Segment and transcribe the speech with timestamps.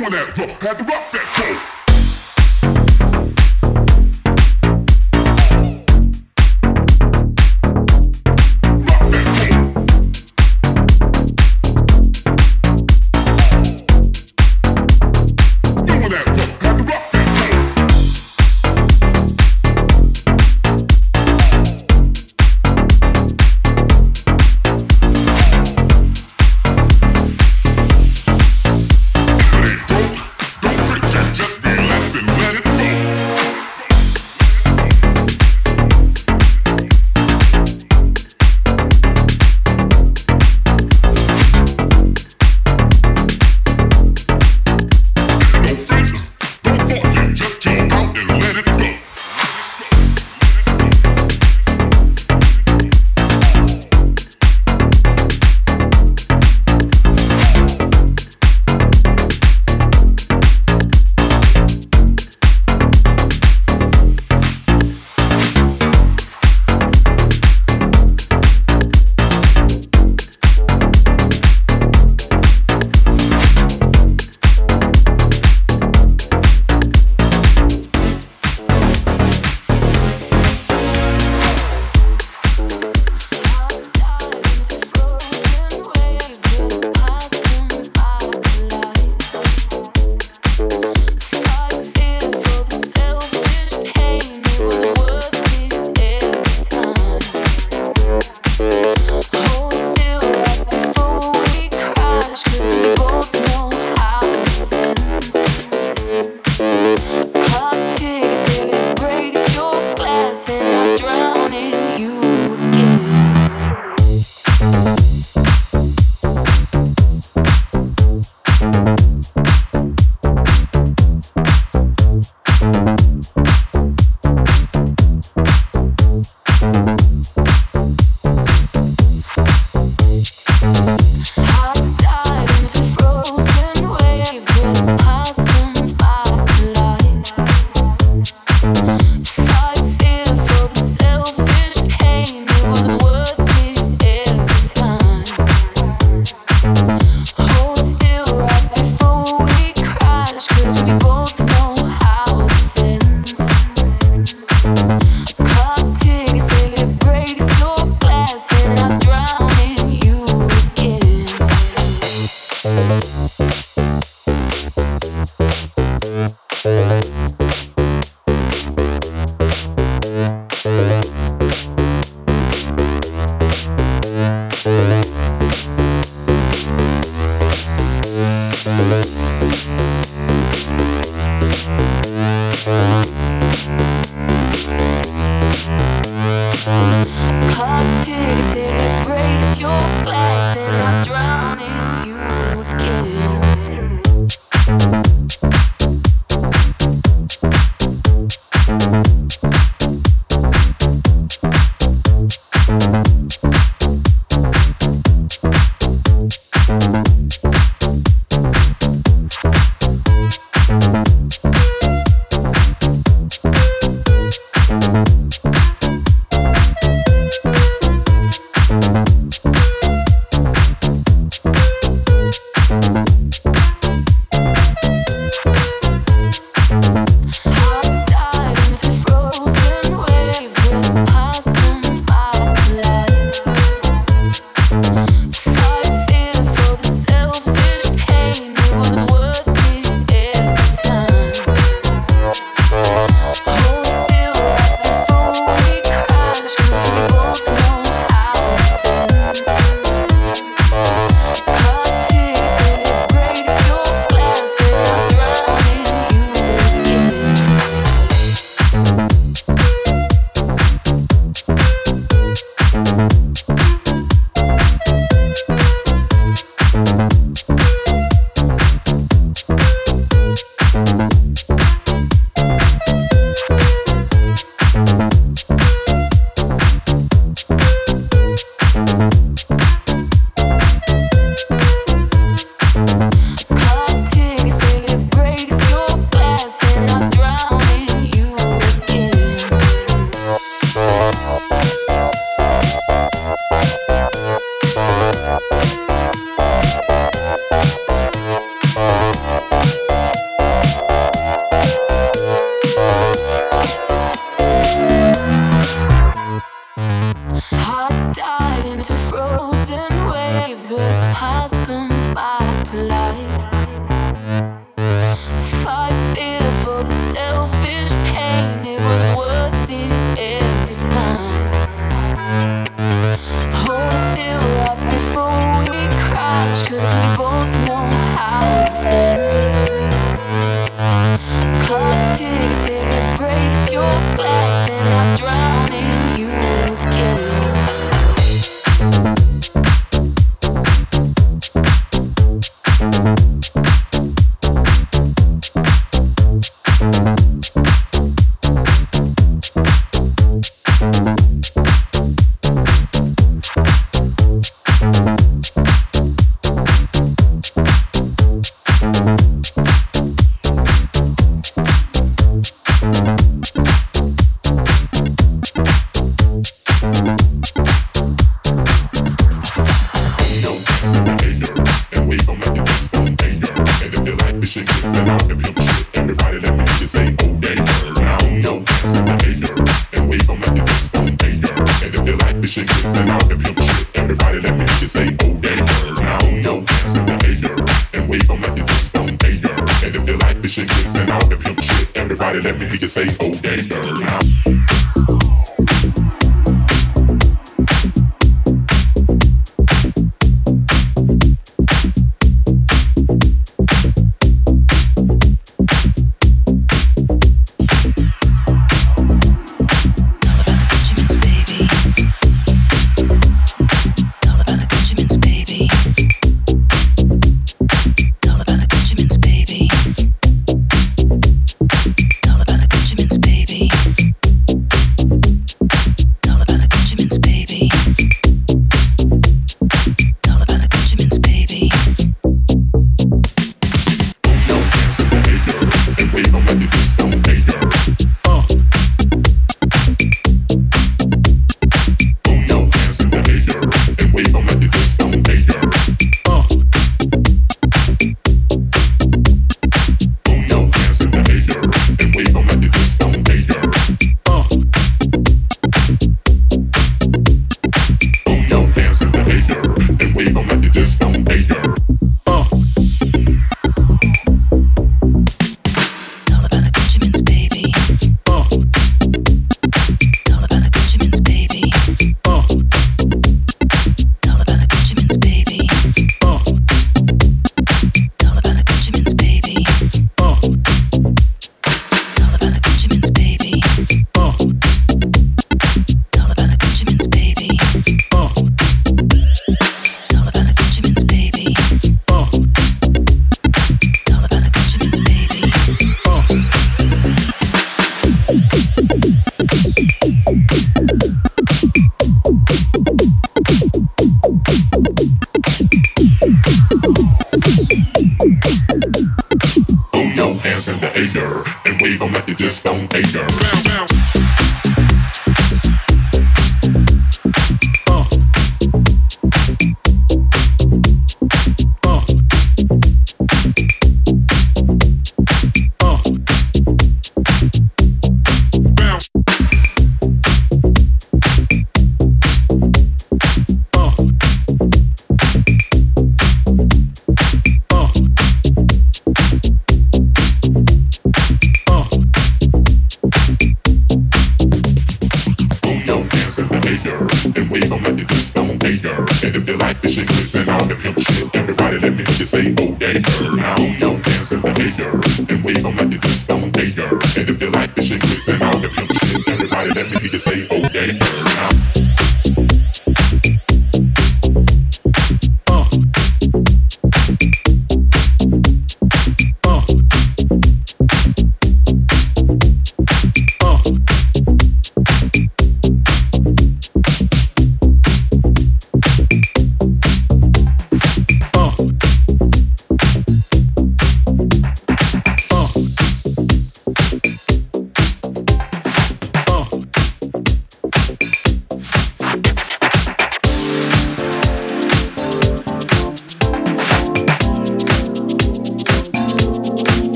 [0.00, 0.49] ruin that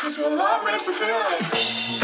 [0.00, 1.97] Cause your love makes me feel like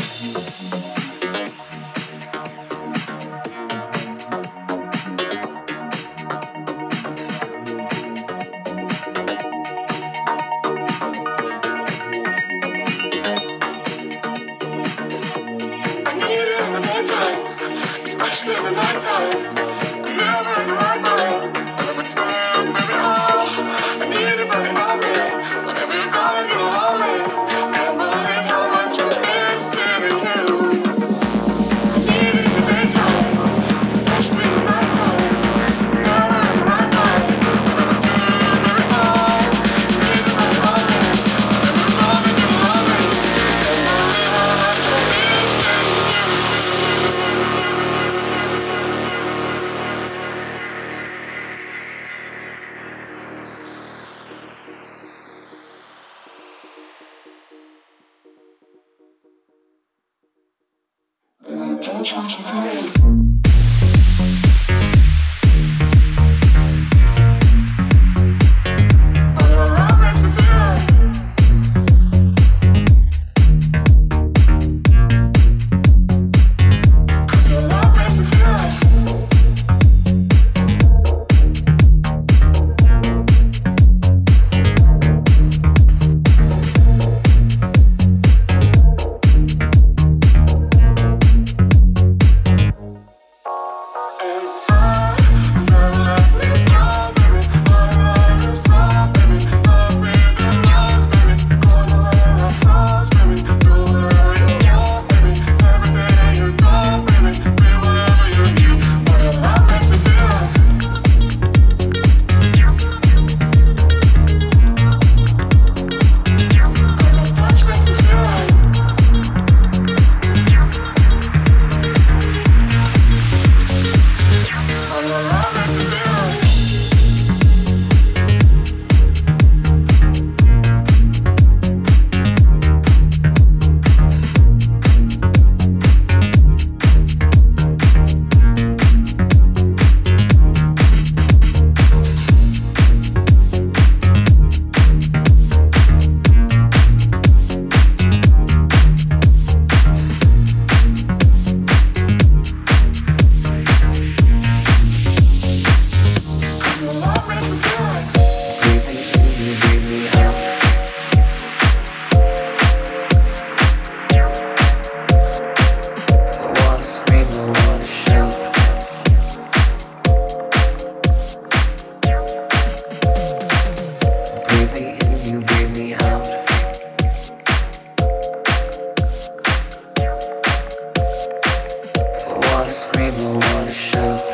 [183.54, 184.33] wanna shout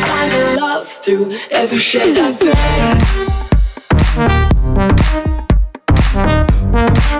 [1.03, 2.51] through every shade of gray.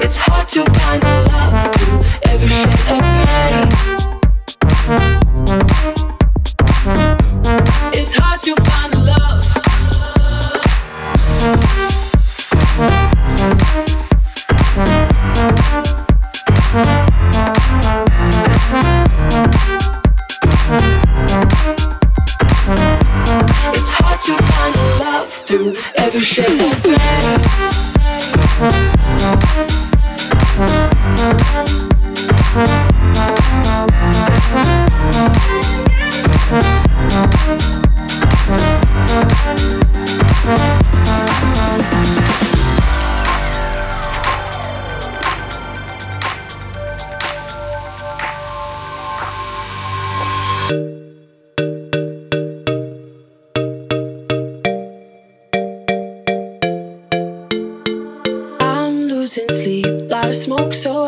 [0.03, 3.90] It's hard to find the love through every shade of gray.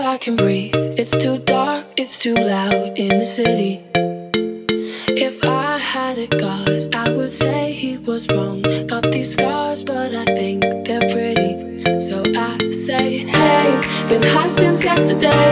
[0.06, 0.76] I can breathe.
[0.76, 3.80] It's too dark, it's too loud in the city.
[5.08, 8.64] If I had a god, I would say he was wrong.
[8.86, 12.02] Got these scars, but I think they're pretty.
[12.02, 15.48] So I say, hey, been high since yesterday.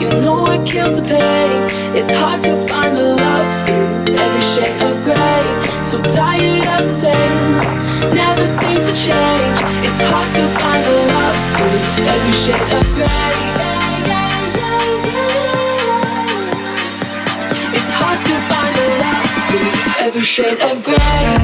[0.00, 1.60] You know it kills the pain.
[1.94, 5.44] It's hard to find the love through every shade of gray.
[5.82, 9.58] So tired of the same, never seems to change.
[9.86, 13.63] It's hard to find the love through every shade of gray.
[20.00, 21.38] Every shade of gray.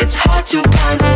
[0.00, 1.07] It's hard to find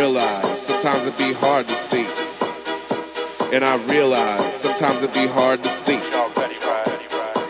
[0.00, 2.06] realize sometimes it be hard to see.
[3.54, 6.00] And I realize sometimes it be hard to see.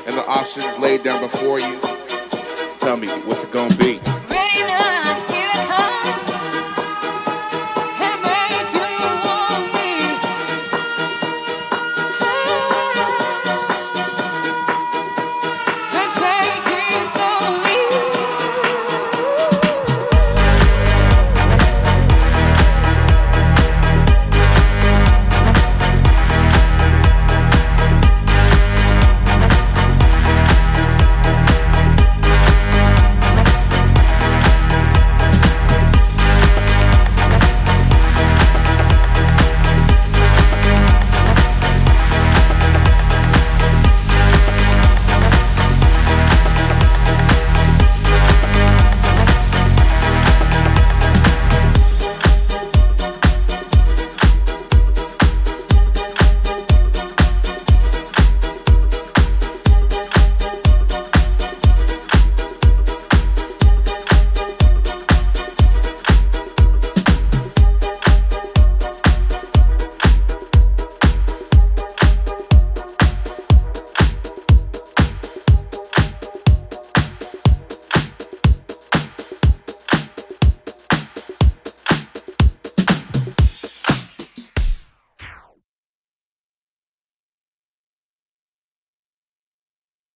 [0.05, 1.79] And the options laid down before you.
[2.81, 4.20] Tell me, what's it gonna be?